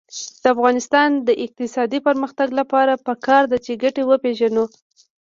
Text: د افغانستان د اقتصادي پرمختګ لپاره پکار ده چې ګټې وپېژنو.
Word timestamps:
د 0.41 0.43
افغانستان 0.55 1.09
د 1.27 1.29
اقتصادي 1.45 1.99
پرمختګ 2.07 2.47
لپاره 2.59 3.01
پکار 3.07 3.43
ده 3.51 3.57
چې 3.65 3.79
ګټې 3.83 4.03
وپېژنو. 4.05 4.65